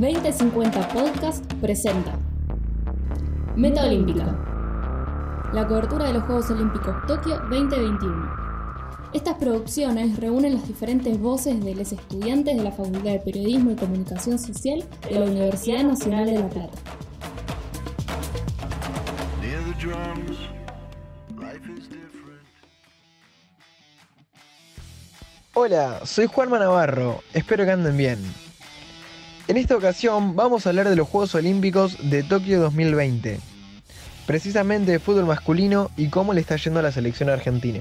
2050 0.00 0.88
Podcast 0.94 1.44
presenta 1.60 2.18
Meta 3.54 3.84
Olímpica. 3.84 4.34
La 5.52 5.68
cobertura 5.68 6.06
de 6.06 6.14
los 6.14 6.22
Juegos 6.22 6.50
Olímpicos 6.50 6.96
Tokio 7.06 7.38
2021. 7.50 9.10
Estas 9.12 9.34
producciones 9.34 10.18
reúnen 10.18 10.54
las 10.54 10.66
diferentes 10.66 11.20
voces 11.20 11.62
de 11.62 11.74
los 11.74 11.92
estudiantes 11.92 12.56
de 12.56 12.64
la 12.64 12.72
Facultad 12.72 13.10
de 13.10 13.20
Periodismo 13.20 13.72
y 13.72 13.76
Comunicación 13.76 14.38
Social 14.38 14.82
de 15.06 15.20
la 15.20 15.26
Universidad 15.26 15.84
Nacional 15.84 16.24
de 16.24 16.38
La 16.38 16.48
Plata. 16.48 16.78
Hola, 25.52 26.00
soy 26.06 26.26
Juanma 26.26 26.58
Navarro, 26.58 27.20
espero 27.34 27.66
que 27.66 27.72
anden 27.72 27.98
bien. 27.98 28.49
En 29.50 29.56
esta 29.56 29.76
ocasión 29.76 30.36
vamos 30.36 30.64
a 30.64 30.68
hablar 30.68 30.88
de 30.88 30.94
los 30.94 31.08
Juegos 31.08 31.34
Olímpicos 31.34 32.08
de 32.08 32.22
Tokio 32.22 32.60
2020, 32.60 33.40
precisamente 34.24 34.92
de 34.92 35.00
fútbol 35.00 35.26
masculino 35.26 35.90
y 35.96 36.06
cómo 36.06 36.32
le 36.32 36.40
está 36.40 36.54
yendo 36.54 36.78
a 36.78 36.84
la 36.84 36.92
selección 36.92 37.28
argentina. 37.28 37.80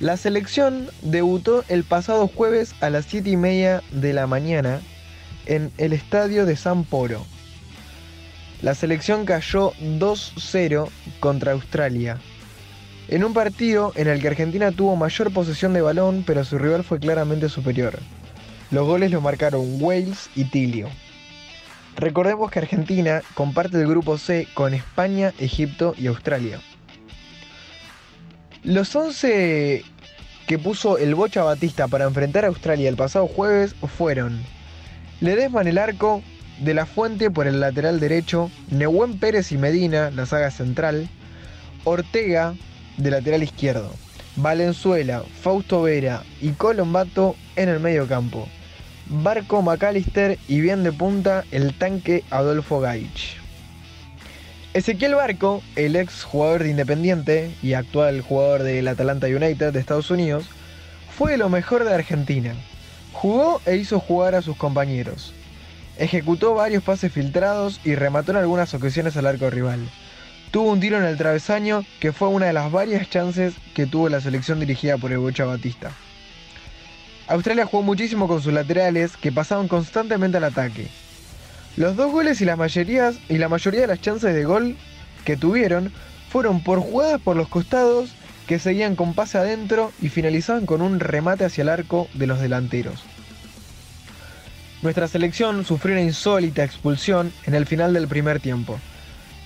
La 0.00 0.18
selección 0.18 0.90
debutó 1.00 1.64
el 1.70 1.84
pasado 1.84 2.28
jueves 2.28 2.74
a 2.82 2.90
las 2.90 3.06
7 3.06 3.30
y 3.30 3.38
media 3.38 3.82
de 3.92 4.12
la 4.12 4.26
mañana 4.26 4.82
en 5.46 5.72
el 5.78 5.94
estadio 5.94 6.44
de 6.44 6.56
San 6.56 6.84
Poro. 6.84 7.24
La 8.60 8.74
selección 8.74 9.24
cayó 9.24 9.72
2-0 9.80 10.86
contra 11.18 11.52
Australia, 11.52 12.18
en 13.08 13.24
un 13.24 13.32
partido 13.32 13.94
en 13.96 14.08
el 14.08 14.20
que 14.20 14.28
Argentina 14.28 14.70
tuvo 14.70 14.96
mayor 14.96 15.32
posesión 15.32 15.72
de 15.72 15.80
balón, 15.80 16.24
pero 16.26 16.44
su 16.44 16.58
rival 16.58 16.84
fue 16.84 16.98
claramente 16.98 17.48
superior. 17.48 18.00
Los 18.74 18.88
goles 18.88 19.12
los 19.12 19.22
marcaron 19.22 19.80
Wales 19.80 20.28
y 20.34 20.46
Tilio. 20.46 20.88
Recordemos 21.94 22.50
que 22.50 22.58
Argentina 22.58 23.22
comparte 23.34 23.80
el 23.80 23.86
grupo 23.86 24.18
C 24.18 24.48
con 24.52 24.74
España, 24.74 25.32
Egipto 25.38 25.94
y 25.96 26.08
Australia. 26.08 26.60
Los 28.64 28.96
11 28.96 29.84
que 30.48 30.58
puso 30.58 30.98
el 30.98 31.14
Bocha 31.14 31.44
Batista 31.44 31.86
para 31.86 32.06
enfrentar 32.06 32.44
a 32.44 32.48
Australia 32.48 32.88
el 32.88 32.96
pasado 32.96 33.28
jueves 33.28 33.76
fueron 33.96 34.42
Ledesma 35.20 35.60
en 35.60 35.68
el 35.68 35.78
arco, 35.78 36.24
De 36.58 36.74
la 36.74 36.84
Fuente 36.84 37.30
por 37.30 37.46
el 37.46 37.60
lateral 37.60 38.00
derecho, 38.00 38.50
Nehuen 38.72 39.20
Pérez 39.20 39.52
y 39.52 39.56
Medina, 39.56 40.10
la 40.10 40.26
saga 40.26 40.50
central, 40.50 41.08
Ortega 41.84 42.56
de 42.96 43.12
lateral 43.12 43.44
izquierdo, 43.44 43.92
Valenzuela, 44.34 45.22
Fausto 45.42 45.82
Vera 45.82 46.24
y 46.40 46.50
Colombato 46.50 47.36
en 47.54 47.68
el 47.68 47.78
medio 47.78 48.08
campo. 48.08 48.48
Barco 49.06 49.60
McAllister 49.60 50.38
y 50.48 50.60
bien 50.60 50.82
de 50.82 50.92
punta 50.92 51.44
el 51.50 51.74
tanque 51.74 52.24
Adolfo 52.30 52.80
Gaich. 52.80 53.36
Ezequiel 54.72 55.14
Barco, 55.14 55.62
el 55.76 55.94
ex 55.94 56.24
jugador 56.24 56.62
de 56.62 56.70
Independiente 56.70 57.54
y 57.62 57.74
actual 57.74 58.22
jugador 58.22 58.62
del 58.62 58.88
Atalanta 58.88 59.26
United 59.26 59.72
de 59.72 59.78
Estados 59.78 60.10
Unidos, 60.10 60.46
fue 61.16 61.36
lo 61.36 61.48
mejor 61.48 61.84
de 61.84 61.94
Argentina. 61.94 62.54
Jugó 63.12 63.60
e 63.66 63.76
hizo 63.76 64.00
jugar 64.00 64.34
a 64.34 64.42
sus 64.42 64.56
compañeros. 64.56 65.34
Ejecutó 65.98 66.54
varios 66.54 66.82
pases 66.82 67.12
filtrados 67.12 67.80
y 67.84 67.94
remató 67.94 68.32
en 68.32 68.38
algunas 68.38 68.72
ocasiones 68.74 69.16
al 69.16 69.26
arco 69.26 69.48
rival. 69.50 69.80
Tuvo 70.50 70.72
un 70.72 70.80
tiro 70.80 70.96
en 70.96 71.04
el 71.04 71.18
travesaño 71.18 71.84
que 72.00 72.12
fue 72.12 72.28
una 72.28 72.46
de 72.46 72.52
las 72.52 72.72
varias 72.72 73.08
chances 73.10 73.54
que 73.74 73.86
tuvo 73.86 74.08
la 74.08 74.20
selección 74.20 74.60
dirigida 74.60 74.96
por 74.96 75.12
el 75.12 75.18
Bocha 75.18 75.44
Batista. 75.44 75.92
Australia 77.26 77.66
jugó 77.66 77.82
muchísimo 77.82 78.28
con 78.28 78.42
sus 78.42 78.52
laterales 78.52 79.16
que 79.16 79.32
pasaban 79.32 79.68
constantemente 79.68 80.36
al 80.36 80.44
ataque. 80.44 80.88
Los 81.76 81.96
dos 81.96 82.12
goles 82.12 82.40
y, 82.40 82.44
las 82.44 82.58
mayorías, 82.58 83.16
y 83.28 83.38
la 83.38 83.48
mayoría 83.48 83.80
de 83.80 83.86
las 83.86 84.00
chances 84.00 84.34
de 84.34 84.44
gol 84.44 84.76
que 85.24 85.36
tuvieron 85.36 85.92
fueron 86.28 86.62
por 86.62 86.80
jugadas 86.80 87.20
por 87.20 87.36
los 87.36 87.48
costados 87.48 88.14
que 88.46 88.58
seguían 88.58 88.94
con 88.94 89.14
pase 89.14 89.38
adentro 89.38 89.92
y 90.00 90.10
finalizaban 90.10 90.66
con 90.66 90.82
un 90.82 91.00
remate 91.00 91.44
hacia 91.44 91.62
el 91.62 91.70
arco 91.70 92.08
de 92.14 92.26
los 92.26 92.40
delanteros. 92.40 93.02
Nuestra 94.82 95.08
selección 95.08 95.64
sufrió 95.64 95.94
una 95.94 96.02
insólita 96.02 96.62
expulsión 96.62 97.32
en 97.46 97.54
el 97.54 97.64
final 97.64 97.94
del 97.94 98.06
primer 98.06 98.38
tiempo. 98.38 98.78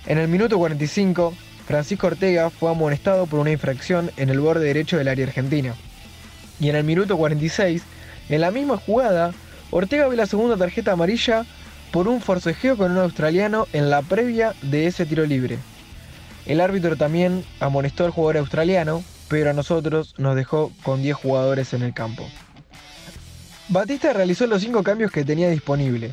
En 0.06 0.19
el 0.19 0.27
minuto 0.27 0.59
45, 0.59 1.33
Francisco 1.65 2.09
Ortega 2.09 2.50
fue 2.50 2.71
amonestado 2.71 3.27
por 3.27 3.39
una 3.39 3.53
infracción 3.53 4.10
en 4.16 4.31
el 4.31 4.41
borde 4.41 4.65
derecho 4.65 4.99
del 4.99 5.06
área 5.06 5.27
argentina. 5.27 5.75
Y 6.61 6.69
en 6.69 6.77
el 6.77 6.85
minuto 6.85 7.17
46, 7.17 7.83
en 8.29 8.41
la 8.41 8.51
misma 8.51 8.77
jugada, 8.77 9.33
Ortega 9.71 10.09
ve 10.09 10.17
la 10.17 10.27
segunda 10.27 10.57
tarjeta 10.57 10.93
amarilla 10.93 11.45
por 11.93 12.09
un 12.09 12.21
forcejeo 12.21 12.77
con 12.77 12.93
un 12.93 12.99
australiano 12.99 13.67
en 13.73 13.91
la 13.91 14.03
previa 14.03 14.55
de 14.63 14.87
ese 14.87 15.07
tiro 15.07 15.25
libre. 15.25 15.59
El 16.47 16.61
árbitro 16.61 16.97
también 16.97 17.45
amonestó 17.61 18.05
al 18.05 18.11
jugador 18.11 18.39
australiano, 18.39 19.05
pero 19.29 19.51
a 19.51 19.53
nosotros 19.53 20.15
nos 20.19 20.35
dejó 20.35 20.73
con 20.83 21.03
10 21.03 21.17
jugadores 21.17 21.73
en 21.75 21.83
el 21.83 21.93
campo. 21.93 22.27
Batista 23.69 24.15
realizó 24.15 24.47
los 24.47 24.63
5 24.63 24.83
cambios 24.83 25.13
que 25.13 25.25
tenía 25.25 25.51
disponible, 25.51 26.13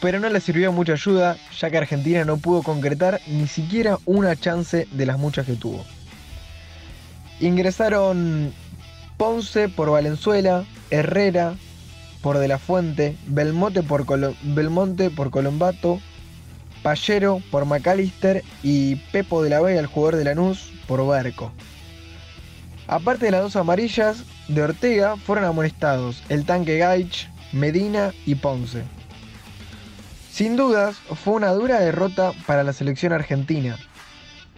pero 0.00 0.18
no 0.18 0.28
le 0.28 0.40
sirvió 0.40 0.72
mucha 0.72 0.94
ayuda 0.94 1.36
ya 1.56 1.70
que 1.70 1.78
Argentina 1.78 2.24
no 2.24 2.36
pudo 2.36 2.62
concretar 2.62 3.20
ni 3.28 3.46
siquiera 3.46 3.98
una 4.04 4.34
chance 4.34 4.88
de 4.90 5.06
las 5.06 5.18
muchas 5.18 5.46
que 5.46 5.54
tuvo. 5.54 5.84
Ingresaron 7.40 8.52
Ponce 9.18 9.68
por 9.68 9.90
Valenzuela, 9.90 10.64
Herrera 10.90 11.56
por 12.22 12.38
De 12.38 12.46
la 12.48 12.58
Fuente, 12.58 13.16
Belmonte 13.26 13.82
por, 13.82 14.06
Colombato, 15.30 16.00
Pallero 16.82 17.42
por 17.50 17.64
McAllister 17.64 18.44
y 18.62 18.96
Pepo 19.12 19.42
de 19.42 19.50
la 19.50 19.60
Vega, 19.60 19.80
el 19.80 19.86
jugador 19.86 20.16
de 20.16 20.24
Lanús, 20.24 20.72
por 20.86 21.04
Barco. 21.04 21.52
Aparte 22.86 23.26
de 23.26 23.32
las 23.32 23.42
dos 23.42 23.56
amarillas 23.56 24.24
de 24.46 24.62
Ortega, 24.62 25.16
fueron 25.16 25.44
amonestados 25.44 26.22
el 26.28 26.46
tanque 26.46 26.78
Gaich, 26.78 27.28
Medina 27.52 28.12
y 28.24 28.36
Ponce. 28.36 28.84
Sin 30.30 30.54
dudas, 30.56 30.96
fue 30.96 31.34
una 31.34 31.50
dura 31.50 31.80
derrota 31.80 32.32
para 32.46 32.62
la 32.62 32.72
selección 32.72 33.12
argentina, 33.12 33.76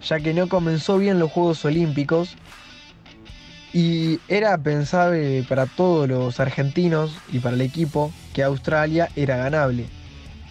ya 0.03 0.19
que 0.19 0.35
no 0.35 0.47
comenzó 0.47 0.99
bien 0.99 1.17
los 1.17 1.31
Juegos 1.31 1.65
Olímpicos 1.65 2.37
y 3.73 4.19
era 4.27 4.57
pensable 4.57 5.43
para 5.47 5.65
todos 5.65 6.07
los 6.07 6.39
argentinos 6.39 7.15
y 7.31 7.39
para 7.39 7.55
el 7.55 7.61
equipo 7.61 8.11
que 8.33 8.43
Australia 8.43 9.09
era 9.15 9.37
ganable. 9.37 9.85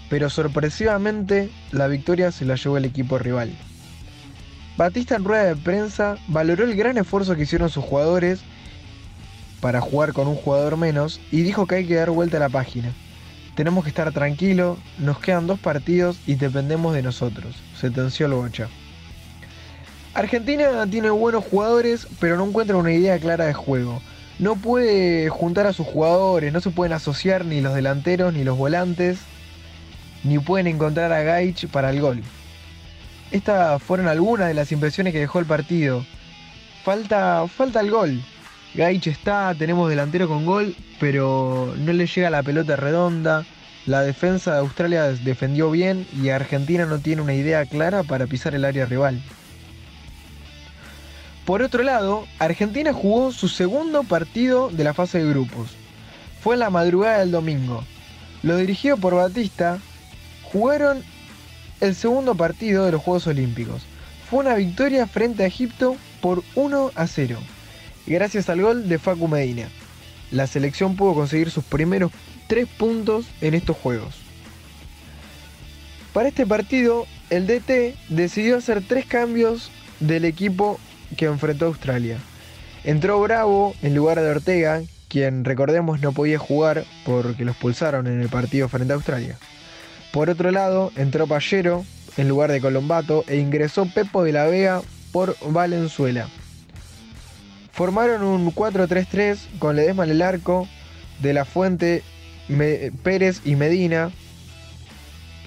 Pero 0.09 0.31
sorpresivamente 0.31 1.51
la 1.71 1.87
victoria 1.87 2.33
se 2.33 2.45
la 2.45 2.57
llevó 2.57 2.79
el 2.79 2.85
equipo 2.85 3.19
rival. 3.19 3.53
Batista 4.77 5.17
en 5.17 5.25
rueda 5.25 5.45
de 5.45 5.57
prensa 5.57 6.17
valoró 6.29 6.65
el 6.65 6.75
gran 6.75 6.97
esfuerzo 6.97 7.37
que 7.37 7.43
hicieron 7.43 7.69
sus 7.69 7.85
jugadores 7.85 8.41
para 9.61 9.81
jugar 9.81 10.15
con 10.15 10.27
un 10.27 10.37
jugador 10.37 10.77
menos 10.79 11.21
y 11.31 11.43
dijo 11.43 11.67
que 11.67 11.77
hay 11.77 11.87
que 11.87 11.97
dar 11.97 12.11
vuelta 12.11 12.39
a 12.39 12.41
la 12.41 12.49
página. 12.49 12.93
Tenemos 13.55 13.85
que 13.85 13.91
estar 13.91 14.11
tranquilos, 14.13 14.79
nos 14.99 15.19
quedan 15.19 15.47
dos 15.47 15.61
partidos 15.61 16.19
y 16.27 16.37
dependemos 16.37 16.95
de 16.95 17.03
nosotros, 17.03 17.57
sentenció 17.79 18.27
el 18.27 18.33
Bocha. 18.33 18.69
Argentina 20.13 20.87
tiene 20.91 21.11
buenos 21.11 21.45
jugadores, 21.45 22.09
pero 22.19 22.37
no 22.37 22.45
encuentra 22.45 22.77
una 22.77 22.93
idea 22.93 23.19
clara 23.19 23.47
de 23.47 23.55
juego. 23.55 24.03
No 24.41 24.57
puede 24.57 25.29
juntar 25.29 25.67
a 25.67 25.73
sus 25.73 25.87
jugadores, 25.87 26.53
no 26.53 26.61
se 26.61 26.71
pueden 26.71 26.93
asociar 26.93 27.45
ni 27.45 27.61
los 27.61 27.75
delanteros 27.75 28.33
ni 28.33 28.43
los 28.43 28.59
volantes, 28.59 29.21
ni 30.25 30.39
pueden 30.39 30.67
encontrar 30.67 31.13
a 31.13 31.23
Gaich 31.23 31.69
para 31.69 31.91
el 31.91 32.01
gol. 32.01 32.23
Estas 33.31 33.81
fueron 33.83 34.09
algunas 34.09 34.49
de 34.49 34.55
las 34.55 34.73
impresiones 34.73 35.13
que 35.13 35.21
dejó 35.21 35.39
el 35.39 35.47
partido. 35.47 36.05
Falta, 36.83 37.47
falta 37.47 37.81
el 37.81 37.91
gol. 37.91 38.21
Gaich 38.75 39.07
está, 39.07 39.55
tenemos 39.57 39.89
delantero 39.89 40.27
con 40.27 40.45
gol, 40.45 40.75
pero 40.99 41.73
no 41.77 41.93
le 41.93 42.07
llega 42.07 42.31
la 42.31 42.43
pelota 42.43 42.75
redonda. 42.75 43.47
La 43.87 44.03
defensa 44.03 44.55
de 44.55 44.59
Australia 44.59 45.05
defendió 45.05 45.71
bien 45.71 46.07
y 46.21 46.31
Argentina 46.31 46.85
no 46.87 46.99
tiene 46.99 47.23
una 47.23 47.35
idea 47.35 47.65
clara 47.67 48.03
para 48.03 48.27
pisar 48.27 48.55
el 48.55 48.65
área 48.65 48.87
rival. 48.87 49.23
Por 51.51 51.63
otro 51.63 51.83
lado, 51.83 52.29
Argentina 52.39 52.93
jugó 52.93 53.33
su 53.33 53.49
segundo 53.49 54.05
partido 54.05 54.71
de 54.71 54.85
la 54.85 54.95
fase 54.95 55.19
de 55.19 55.31
grupos. 55.31 55.71
Fue 56.41 56.55
en 56.55 56.61
la 56.61 56.71
madrugada 56.71 57.19
del 57.19 57.33
domingo. 57.33 57.83
Lo 58.45 58.57
dirigido 58.57 58.97
por 58.97 59.17
Batista, 59.17 59.81
jugaron 60.45 61.03
el 61.81 61.97
segundo 61.97 62.37
partido 62.37 62.85
de 62.85 62.93
los 62.93 63.03
Juegos 63.03 63.27
Olímpicos. 63.27 63.83
Fue 64.31 64.39
una 64.39 64.55
victoria 64.55 65.09
frente 65.09 65.43
a 65.43 65.49
Egipto 65.49 65.97
por 66.21 66.45
1 66.55 66.93
a 66.95 67.07
0, 67.09 67.37
gracias 68.07 68.49
al 68.49 68.63
gol 68.63 68.89
de 68.89 69.01
Facu 69.01 69.27
Medina. 69.27 69.69
La 70.31 70.47
selección 70.47 70.95
pudo 70.95 71.15
conseguir 71.15 71.51
sus 71.51 71.65
primeros 71.65 72.13
tres 72.47 72.69
puntos 72.69 73.27
en 73.41 73.55
estos 73.55 73.77
Juegos. 73.77 74.15
Para 76.13 76.29
este 76.29 76.47
partido, 76.47 77.09
el 77.29 77.49
DT 77.49 77.97
decidió 78.09 78.59
hacer 78.59 78.85
tres 78.87 79.05
cambios 79.05 79.73
del 79.99 80.25
equipo 80.25 80.79
que 81.17 81.27
enfrentó 81.27 81.67
a 81.67 81.69
Australia. 81.69 82.19
Entró 82.85 83.21
Bravo 83.21 83.75
en 83.83 83.95
lugar 83.95 84.21
de 84.21 84.31
Ortega, 84.31 84.83
quien 85.09 85.45
recordemos 85.45 86.01
no 86.01 86.13
podía 86.13 86.39
jugar 86.39 86.85
porque 87.05 87.45
lo 87.45 87.53
expulsaron 87.53 88.07
en 88.07 88.21
el 88.21 88.29
partido 88.29 88.69
frente 88.69 88.93
a 88.93 88.97
Australia. 88.97 89.37
Por 90.13 90.31
otro 90.31 90.51
lado, 90.51 90.93
entró 90.97 91.27
Pallero 91.27 91.85
en 92.17 92.29
lugar 92.29 92.51
de 92.51 92.61
Colombato 92.61 93.25
e 93.29 93.37
ingresó 93.37 93.87
Pepo 93.87 94.25
de 94.25 94.33
la 94.33 94.47
Vega 94.47 94.83
por 95.13 95.37
Valenzuela. 95.47 96.29
Formaron 97.73 98.23
un 98.23 98.53
4-3-3 98.53 99.39
con 99.59 99.77
Ledesma 99.77 100.05
en 100.05 100.11
el 100.11 100.23
arco, 100.23 100.69
De 101.21 101.33
la 101.33 101.45
Fuente, 101.45 102.03
Pérez 103.03 103.43
y 103.45 103.57
Medina, 103.57 104.11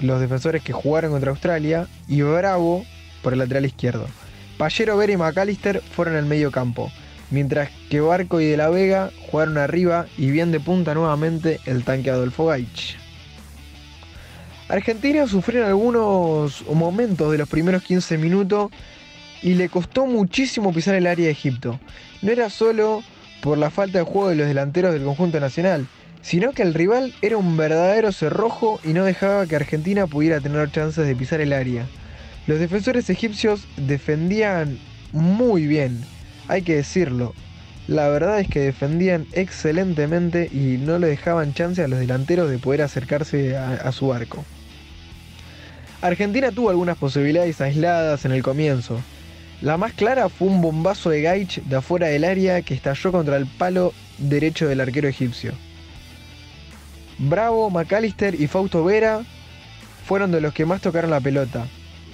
los 0.02 0.22
defensores 0.22 0.64
que 0.64 0.74
jugaron 0.74 1.12
contra 1.12 1.32
Australia, 1.32 1.88
y 2.08 2.22
Bravo 2.22 2.86
por 3.22 3.34
el 3.34 3.40
lateral 3.40 3.66
izquierdo. 3.66 4.08
Pallero, 4.64 4.96
Vera 4.96 5.12
y 5.12 5.18
McAllister 5.18 5.82
fueron 5.82 6.16
al 6.16 6.26
medio 6.26 6.50
campo, 6.50 6.90
mientras 7.32 7.70
que 7.90 8.00
Barco 8.00 8.40
y 8.40 8.46
De 8.46 8.56
la 8.56 8.70
Vega 8.70 9.12
jugaron 9.30 9.58
arriba 9.58 10.06
y 10.18 10.32
bien 10.32 10.54
de 10.54 10.62
punta 10.62 10.94
nuevamente 10.94 11.60
el 11.66 11.84
tanque 11.84 12.10
Adolfo 12.10 12.46
Gaich. 12.46 12.96
Argentina 14.70 15.28
sufrió 15.28 15.68
algunos 15.68 16.64
momentos 16.72 17.30
de 17.30 17.40
los 17.40 17.50
primeros 17.50 17.84
15 17.84 18.18
minutos 18.18 18.72
y 19.42 19.56
le 19.56 19.68
costó 19.68 20.06
muchísimo 20.06 20.72
pisar 20.72 20.96
el 20.96 21.08
área 21.08 21.26
de 21.26 21.32
Egipto. 21.32 21.78
No 22.22 22.32
era 22.32 22.50
solo 22.50 23.04
por 23.42 23.58
la 23.58 23.70
falta 23.70 23.98
de 23.98 24.06
juego 24.06 24.30
de 24.30 24.38
los 24.38 24.48
delanteros 24.48 24.94
del 24.94 25.04
conjunto 25.04 25.42
nacional, 25.42 25.88
sino 26.22 26.54
que 26.54 26.62
el 26.62 26.74
rival 26.74 27.14
era 27.22 27.36
un 27.36 27.58
verdadero 27.58 28.14
cerrojo 28.14 28.80
y 28.82 28.94
no 28.94 29.04
dejaba 29.04 29.46
que 29.46 29.58
Argentina 29.58 30.08
pudiera 30.08 30.40
tener 30.40 30.72
chances 30.72 31.06
de 31.06 31.18
pisar 31.18 31.42
el 31.42 31.52
área. 31.52 31.86
Los 32.46 32.60
defensores 32.60 33.10
egipcios 33.10 33.68
defendían 33.78 34.78
muy 35.12 35.68
bien, 35.68 36.04
hay 36.48 36.62
que 36.62 36.76
decirlo. 36.76 37.34
La 37.88 38.08
verdad 38.08 38.40
es 38.40 38.48
que 38.48 38.60
defendían 38.60 39.28
excelentemente 39.34 40.50
y 40.52 40.78
no 40.78 41.00
le 41.00 41.08
dejaban 41.08 41.54
chance 41.54 41.84
a 41.84 41.88
los 41.88 42.00
delanteros 42.00 42.50
de 42.50 42.58
poder 42.58 42.82
acercarse 42.82 43.58
a, 43.58 43.92
su 43.92 44.14
arco. 44.14 44.46
Argentina 46.02 46.52
tuvo 46.52 46.70
algunas 46.70 46.98
posibilidades 46.98 47.62
aisladas 47.62 48.26
en 48.26 48.32
el 48.32 48.44
comienzo, 48.44 49.00
la 49.64 49.78
más 49.78 49.94
clara 49.94 50.28
fue 50.28 50.50
un 50.50 50.62
bombazo 50.62 51.10
de 51.10 51.22
Gaich 51.22 51.64
de 51.64 51.78
afuera 51.78 52.08
del 52.08 52.26
área 52.26 52.62
que 52.64 52.74
estalló 52.74 53.14
contra 53.14 53.38
el 53.38 53.46
palo 53.46 53.94
derecho 54.18 54.68
del 54.68 54.82
arquero 54.82 55.08
egipcio. 55.08 55.54
Bravo, 57.18 57.70
McAllister 57.70 58.36
y 58.36 58.48
Fausto 58.48 58.84
Vera 58.84 59.22
fueron 60.06 60.34
de 60.34 60.42
los 60.42 60.54
que 60.54 60.66
más 60.66 60.82
tocaron 60.82 61.12
la 61.12 61.22
pelota. 61.22 61.66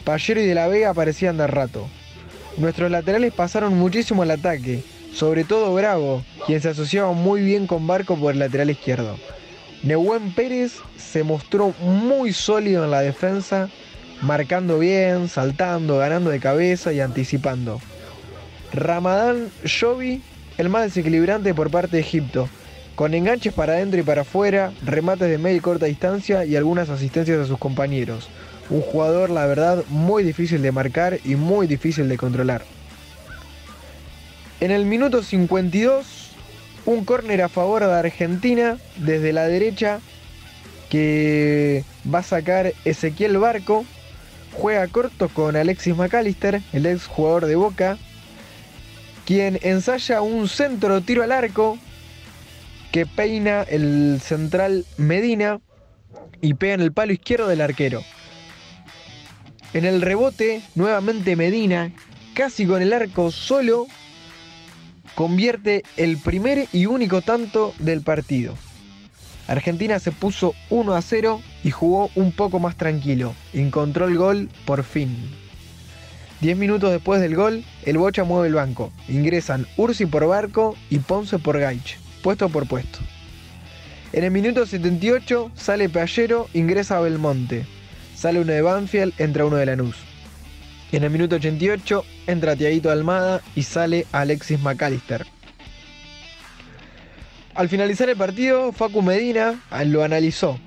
Pallero 0.10 0.42
y 0.42 0.48
De 0.48 0.56
la 0.56 0.68
Vega 0.68 0.90
aparecían 0.90 1.38
de 1.38 1.46
rato. 1.46 1.88
Nuestros 2.58 2.90
laterales 2.90 3.32
pasaron 3.32 3.78
muchísimo 3.78 4.24
al 4.24 4.32
ataque, 4.32 4.84
sobre 5.14 5.44
todo 5.44 5.72
Bravo, 5.76 6.24
quien 6.48 6.60
se 6.60 6.70
asociaba 6.70 7.12
muy 7.12 7.44
bien 7.44 7.68
con 7.68 7.86
Barco 7.86 8.16
por 8.16 8.34
el 8.34 8.40
lateral 8.40 8.72
izquierdo. 8.72 9.20
Nehuen 9.84 10.34
Pérez 10.34 10.78
se 10.98 11.22
mostró 11.22 11.76
muy 11.80 12.34
sólido 12.34 12.86
en 12.86 12.90
la 12.90 13.02
defensa 13.02 13.70
marcando 14.24 14.80
bien, 14.80 15.30
saltando, 15.30 16.00
ganando 16.00 16.32
de 16.32 16.40
cabeza 16.40 16.92
y 16.92 17.02
anticipando. 17.02 17.80
Ramadán 18.74 19.52
Shobi, 19.64 20.24
el 20.58 20.70
más 20.70 20.86
desequilibrante 20.86 21.54
por 21.54 21.70
parte 21.70 21.98
de 21.98 22.02
Egipto, 22.02 22.50
con 22.96 23.14
enganches 23.14 23.54
para 23.54 23.74
adentro 23.74 24.00
y 24.00 24.04
para 24.04 24.24
afuera, 24.24 24.72
remates 24.84 25.30
de 25.30 25.38
media 25.38 25.58
y 25.58 25.62
corta 25.62 25.86
distancia 25.86 26.46
y 26.46 26.56
algunas 26.56 26.90
asistencias 26.90 27.38
a 27.38 27.46
sus 27.46 27.60
compañeros. 27.60 28.28
Un 28.70 28.82
jugador, 28.82 29.30
la 29.30 29.46
verdad, 29.46 29.84
muy 29.90 30.24
difícil 30.24 30.62
de 30.62 30.72
marcar 30.72 31.20
y 31.24 31.36
muy 31.36 31.66
difícil 31.66 32.08
de 32.08 32.18
controlar. 32.18 32.64
En 34.60 34.72
el 34.72 34.86
minuto 34.86 35.24
52, 35.24 36.32
un 36.86 37.06
córner 37.06 37.42
a 37.42 37.50
favor 37.50 37.86
de 37.86 37.94
Argentina 37.94 38.78
desde 38.98 39.34
la 39.34 39.48
derecha 39.48 40.00
que 40.90 41.84
va 42.14 42.20
a 42.20 42.24
sacar 42.24 42.74
Ezequiel 42.84 43.38
Barco 43.38 43.86
juega 44.54 44.88
corto 44.88 45.30
con 45.30 45.56
Alexis 45.56 45.96
McAllister, 45.96 46.62
el 46.74 46.86
ex 46.86 47.06
jugador 47.06 47.46
de 47.46 47.56
Boca, 47.56 47.98
quien 49.26 49.60
ensaya 49.62 50.22
un 50.22 50.48
centro 50.48 51.02
tiro 51.02 51.24
al 51.24 51.32
arco 51.32 51.78
que 52.92 53.06
peina 53.06 53.62
el 53.62 54.20
central 54.22 54.86
Medina 54.98 55.60
y 56.42 56.56
pega 56.56 56.74
en 56.74 56.82
el 56.82 56.92
palo 56.92 57.14
izquierdo 57.14 57.48
del 57.48 57.62
arquero. 57.62 58.04
En 59.74 59.86
el 59.86 60.02
rebote, 60.02 60.64
nuevamente 60.74 61.36
Medina, 61.36 61.92
casi 62.34 62.66
con 62.66 62.82
el 62.82 62.92
arco 62.92 63.30
solo, 63.30 63.86
convierte 65.14 65.84
el 65.96 66.18
primer 66.18 66.68
y 66.74 66.88
único 66.88 67.22
tanto 67.22 67.74
del 67.78 68.02
partido. 68.02 68.56
Argentina 69.48 70.00
se 70.00 70.12
puso 70.12 70.56
1 70.70 70.96
a 70.96 71.02
0 71.02 71.42
y 71.64 71.72
jugó 71.72 72.10
un 72.16 72.32
poco 72.32 72.60
más 72.60 72.78
tranquilo. 72.78 73.36
Encontró 73.54 74.08
el 74.08 74.18
gol 74.18 74.50
por 74.66 74.84
fin. 74.84 75.16
10 76.42 76.58
minutos 76.58 76.92
después 76.92 77.20
del 77.22 77.36
gol, 77.36 77.64
el 77.86 77.98
Bocha 77.98 78.24
mueve 78.24 78.48
el 78.48 78.54
banco. 78.54 78.92
Ingresan 79.08 79.68
Ursi 79.78 80.06
por 80.06 80.26
Barco 80.26 80.76
y 80.90 81.00
Ponce 81.00 81.38
por 81.38 81.60
Gaich, 81.60 81.98
puesto 82.24 82.50
por 82.50 82.68
puesto. 82.68 83.00
En 84.14 84.24
el 84.24 84.32
minuto 84.32 84.66
78 84.66 85.52
sale 85.54 85.90
Pallero, 85.90 86.48
ingresa 86.54 86.98
a 86.98 87.02
Belmonte. 87.02 87.66
Sale 88.20 88.42
uno 88.42 88.52
de 88.52 88.62
Banfield, 88.62 89.14
entra 89.18 89.46
uno 89.46 89.56
de 89.56 89.66
Lanús. 89.66 89.96
En 90.92 91.06
el 91.06 91.10
minuto 91.10 91.38
88 91.38 92.04
entra 92.28 92.58
Tiaguito 92.58 92.92
Almada 92.92 93.40
y 93.56 93.64
sale 93.64 94.08
Alexis 94.12 94.60
McAllister. 94.60 95.26
Al 97.56 97.70
finalizar 97.70 98.10
el 98.10 98.18
partido, 98.18 98.74
Facu 98.74 99.02
Medina 99.02 99.62
ah, 99.72 99.86
lo 99.86 100.04
analizó 100.04 100.60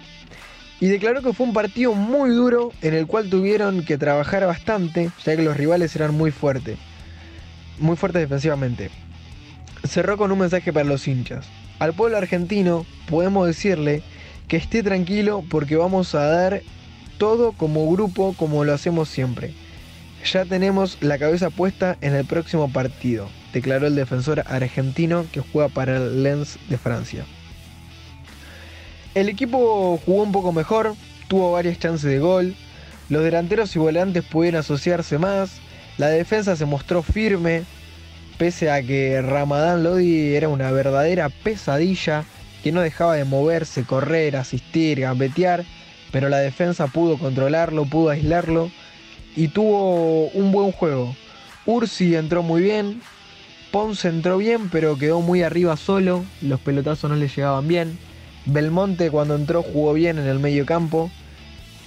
y 0.80 0.86
declaró 0.86 1.20
que 1.20 1.34
fue 1.34 1.44
un 1.44 1.52
partido 1.52 1.92
muy 1.92 2.30
duro 2.30 2.72
en 2.80 2.94
el 2.94 3.06
cual 3.06 3.28
tuvieron 3.28 3.84
que 3.84 3.98
trabajar 3.98 4.46
bastante, 4.46 5.10
ya 5.22 5.36
que 5.36 5.42
los 5.42 5.54
rivales 5.54 5.94
eran 5.94 6.14
muy 6.14 6.30
fuertes, 6.30 6.78
muy 7.78 7.96
fuertes 7.98 8.22
defensivamente. 8.22 8.88
Cerró 9.84 10.16
con 10.16 10.32
un 10.32 10.38
mensaje 10.38 10.72
para 10.72 10.88
los 10.88 11.06
hinchas. 11.06 11.46
Al 11.80 11.92
pueblo 11.92 12.16
argentino 12.16 12.86
podemos 13.10 13.46
decirle 13.46 14.02
que 14.48 14.56
esté 14.56 14.82
tranquilo 14.82 15.44
porque 15.50 15.76
vamos 15.76 16.14
a 16.14 16.24
dar 16.24 16.62
todo 17.22 17.52
como 17.52 17.88
grupo 17.88 18.34
como 18.36 18.64
lo 18.64 18.74
hacemos 18.74 19.08
siempre. 19.08 19.54
Ya 20.24 20.44
tenemos 20.44 20.98
la 21.00 21.18
cabeza 21.18 21.50
puesta 21.50 21.96
en 22.00 22.16
el 22.16 22.24
próximo 22.24 22.68
partido 22.68 23.28
declaró 23.52 23.86
el 23.86 23.94
defensor 23.94 24.42
argentino 24.46 25.26
que 25.30 25.40
juega 25.40 25.68
para 25.68 25.96
el 25.98 26.24
Lens 26.24 26.58
de 26.68 26.78
Francia. 26.78 27.24
El 29.14 29.28
equipo 29.28 30.00
jugó 30.04 30.22
un 30.22 30.32
poco 30.32 30.52
mejor, 30.52 30.94
tuvo 31.28 31.52
varias 31.52 31.78
chances 31.78 32.10
de 32.10 32.18
gol, 32.18 32.56
los 33.08 33.22
delanteros 33.22 33.76
y 33.76 33.78
volantes 33.78 34.24
pudieron 34.24 34.60
asociarse 34.60 35.18
más, 35.18 35.60
la 35.98 36.08
defensa 36.08 36.56
se 36.56 36.64
mostró 36.64 37.02
firme, 37.02 37.62
pese 38.38 38.70
a 38.70 38.82
que 38.82 39.20
Ramadán 39.20 39.84
Lodi 39.84 40.34
era 40.34 40.48
una 40.48 40.72
verdadera 40.72 41.28
pesadilla 41.28 42.24
que 42.64 42.72
no 42.72 42.80
dejaba 42.80 43.14
de 43.14 43.24
moverse, 43.24 43.84
correr, 43.84 44.36
asistir, 44.36 45.00
gambetear, 45.00 45.64
pero 46.12 46.28
la 46.28 46.38
defensa 46.38 46.86
pudo 46.86 47.18
controlarlo, 47.18 47.86
pudo 47.86 48.10
aislarlo 48.10 48.70
y 49.34 49.48
tuvo 49.48 50.28
un 50.28 50.52
buen 50.52 50.70
juego. 50.70 51.16
Ursi 51.66 52.14
entró 52.14 52.42
muy 52.42 52.62
bien, 52.62 53.00
Ponce 53.72 54.08
entró 54.08 54.36
bien, 54.36 54.68
pero 54.68 54.98
quedó 54.98 55.22
muy 55.22 55.42
arriba 55.42 55.78
solo. 55.78 56.26
Los 56.42 56.60
pelotazos 56.60 57.08
no 57.10 57.16
le 57.16 57.28
llegaban 57.28 57.66
bien. 57.66 57.98
Belmonte 58.44 59.10
cuando 59.10 59.34
entró 59.34 59.62
jugó 59.62 59.94
bien 59.94 60.18
en 60.18 60.26
el 60.26 60.38
medio 60.38 60.66
campo. 60.66 61.10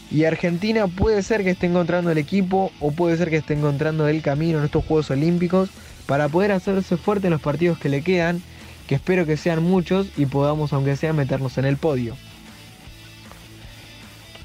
Y 0.10 0.24
Argentina 0.24 0.88
puede 0.88 1.22
ser 1.22 1.44
que 1.44 1.52
esté 1.52 1.68
encontrando 1.68 2.10
el 2.10 2.18
equipo 2.18 2.72
o 2.80 2.92
puede 2.92 3.18
ser 3.18 3.30
que 3.30 3.38
esté 3.38 3.54
encontrando 3.54 4.08
el 4.08 4.24
camino 4.24 4.58
en 4.58 4.66
estos 4.66 4.84
Juegos 4.84 5.12
Olímpicos 5.12 5.70
para 6.08 6.28
poder 6.28 6.54
hacerse 6.54 6.98
fuerte 6.98 7.28
en 7.28 7.34
los 7.34 7.42
partidos 7.42 7.78
que 7.78 7.90
le 7.90 8.02
quedan, 8.02 8.42
que 8.88 8.96
espero 8.96 9.28
que 9.28 9.38
sean 9.38 9.62
muchos 9.62 10.08
y 10.18 10.26
podamos 10.26 10.74
aunque 10.74 10.96
sea 10.96 11.14
meternos 11.14 11.60
en 11.60 11.66
el 11.66 11.78
podio. 11.78 12.16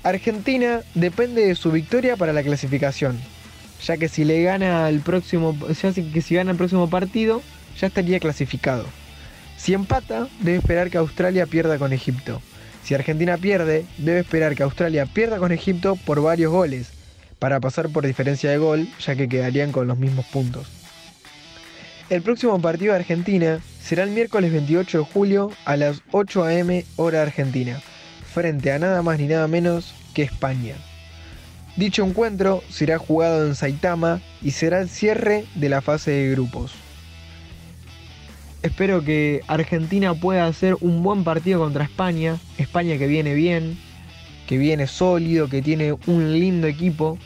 Argentina 0.02 0.80
depende 0.94 1.46
de 1.46 1.54
su 1.54 1.70
victoria 1.70 2.16
para 2.16 2.32
la 2.32 2.42
clasificación 2.42 3.18
ya 3.82 3.96
que 3.96 4.08
si 4.08 4.24
le 4.24 4.42
gana 4.42 4.88
el 4.88 5.00
próximo, 5.00 5.56
si 5.74 6.34
gana 6.34 6.50
el 6.50 6.56
próximo 6.56 6.88
partido, 6.88 7.42
ya 7.78 7.86
estaría 7.86 8.20
clasificado. 8.20 8.86
Si 9.56 9.74
empata, 9.74 10.28
debe 10.40 10.58
esperar 10.58 10.90
que 10.90 10.98
Australia 10.98 11.46
pierda 11.46 11.78
con 11.78 11.92
Egipto. 11.92 12.40
Si 12.84 12.94
Argentina 12.94 13.36
pierde, 13.36 13.84
debe 13.98 14.20
esperar 14.20 14.54
que 14.54 14.62
Australia 14.62 15.06
pierda 15.06 15.38
con 15.38 15.52
Egipto 15.52 15.96
por 15.96 16.22
varios 16.22 16.50
goles, 16.52 16.92
para 17.38 17.60
pasar 17.60 17.88
por 17.88 18.06
diferencia 18.06 18.50
de 18.50 18.58
gol, 18.58 18.88
ya 19.04 19.16
que 19.16 19.28
quedarían 19.28 19.72
con 19.72 19.86
los 19.86 19.98
mismos 19.98 20.26
puntos. 20.26 20.68
El 22.08 22.22
próximo 22.22 22.60
partido 22.60 22.92
de 22.92 23.00
Argentina 23.00 23.60
será 23.82 24.02
el 24.02 24.10
miércoles 24.10 24.52
28 24.52 24.98
de 24.98 25.04
julio 25.04 25.52
a 25.64 25.76
las 25.76 26.02
8 26.10 26.44
am 26.44 26.82
hora 26.96 27.22
argentina, 27.22 27.80
frente 28.32 28.72
a 28.72 28.78
nada 28.78 29.02
más 29.02 29.18
ni 29.18 29.26
nada 29.26 29.48
menos 29.48 29.92
que 30.14 30.22
España. 30.22 30.74
Dicho 31.76 32.04
encuentro 32.04 32.62
será 32.68 32.98
jugado 32.98 33.46
en 33.46 33.54
Saitama 33.54 34.20
y 34.42 34.52
será 34.52 34.80
el 34.80 34.88
cierre 34.88 35.44
de 35.54 35.68
la 35.68 35.80
fase 35.80 36.10
de 36.10 36.30
grupos. 36.30 36.72
espero 38.62 39.02
que 39.02 39.40
Argentina 39.46 40.12
pueda 40.14 40.46
hacer 40.46 40.76
un 40.80 41.02
buen 41.02 41.24
partido 41.24 41.60
contra 41.60 41.84
España. 41.84 42.38
España 42.58 42.98
que 42.98 43.06
viene 43.06 43.34
bien, 43.34 43.78
que 44.46 44.58
viene 44.58 44.86
sólido, 44.86 45.48
que 45.48 45.62
tiene 45.62 45.94
un 46.06 46.32
lindo 46.32 46.66
equipo. 46.66 47.18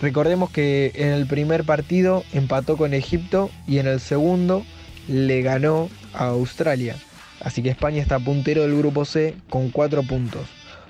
Recordemos 0.00 0.50
que 0.50 0.92
en 0.94 1.08
el 1.08 1.26
primer 1.26 1.64
partido 1.64 2.24
empató 2.32 2.76
con 2.76 2.94
Egipto 2.94 3.50
y 3.66 3.78
en 3.78 3.88
el 3.88 4.00
segundo 4.00 4.64
le 5.08 5.42
ganó 5.42 5.90
a 6.14 6.26
Australia. 6.26 6.96
Así 7.40 7.62
que 7.62 7.70
España 7.70 8.02
está 8.02 8.18
puntero 8.18 8.62
del 8.62 8.76
grupo 8.76 9.04
C 9.04 9.34
con 9.48 9.70
4 9.70 10.02
puntos. 10.02 10.46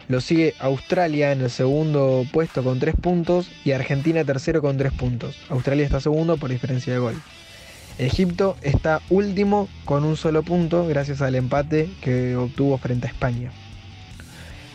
Lo 0.09 0.23
sigue 0.23 0.55
Australia 0.59 1.33
en 1.33 1.43
el 1.43 1.51
segundo 1.51 2.25
puesto 2.33 2.65
con 2.65 2.79
3 2.79 2.95
puntos 2.97 3.51
y 3.65 3.73
Argentina 3.73 4.25
tercero 4.25 4.63
con 4.63 4.79
3 4.79 4.93
puntos. 4.93 5.37
Australia 5.51 5.85
está 5.85 6.01
segundo 6.01 6.39
por 6.39 6.51
diferencia 6.51 6.93
de 6.93 6.99
gol. 6.99 7.15
Egipto 7.99 8.57
está 8.63 9.03
último 9.11 9.69
con 9.85 10.05
un 10.05 10.17
solo 10.17 10.43
punto 10.43 10.87
gracias 10.87 11.21
al 11.21 11.35
empate 11.35 11.91
que 12.01 12.37
obtuvo 12.37 12.79
frente 12.79 13.09
a 13.09 13.11
España. 13.11 13.51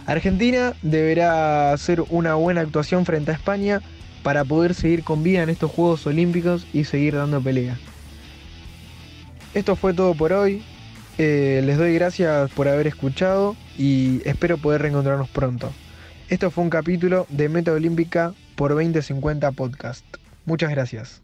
Argentina 0.06 0.74
deberá 0.82 1.72
hacer 1.72 2.04
una 2.10 2.36
buena 2.36 2.62
actuación 2.62 3.06
frente 3.06 3.32
a 3.32 3.36
España 3.36 3.82
para 4.22 4.44
poder 4.44 4.74
seguir 4.74 5.04
con 5.04 5.24
vida 5.24 5.42
en 5.42 5.50
estos 5.50 5.72
Juegos 5.72 6.06
Olímpicos 6.06 6.68
y 6.74 6.84
seguir 6.84 7.16
dando 7.16 7.42
pelea. 7.42 7.78
Esto 9.54 9.76
fue 9.76 9.94
todo 9.94 10.14
por 10.14 10.34
hoy. 10.34 10.64
Eh, 11.18 11.62
les 11.64 11.78
doy 11.78 11.94
gracias 11.94 12.50
por 12.52 12.68
haber 12.68 12.88
escuchado 12.88 13.56
y 13.78 14.22
espero 14.28 14.58
poder 14.58 14.82
reencontrarnos 14.82 15.30
pronto. 15.30 15.72
Esto 16.30 16.50
fue 16.50 16.64
un 16.64 16.70
capítulo 16.70 17.28
de 17.30 17.50
Meta 17.50 17.72
Olímpica 17.72 18.34
por 18.56 18.72
2050 18.72 19.52
Podcast. 19.52 20.06
Muchas 20.46 20.72
gracias. 20.72 21.22